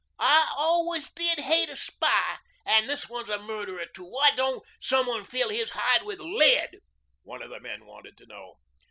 "I 0.17 0.51
always 0.57 1.09
did 1.11 1.37
hate 1.37 1.69
a 1.69 1.75
spy 1.75 2.37
and 2.65 2.89
this 2.89 3.07
one's 3.07 3.29
a 3.29 3.37
murderer 3.37 3.85
too. 3.85 4.05
Why 4.05 4.31
don't 4.35 4.63
some 4.79 5.05
one 5.05 5.23
fill 5.23 5.49
his 5.49 5.69
hide 5.75 6.01
with 6.01 6.19
lead?" 6.19 6.79
one 7.21 7.43
of 7.43 7.51
the 7.51 7.59
men 7.59 7.85
wanted 7.85 8.17
to 8.17 8.25
know. 8.25 8.55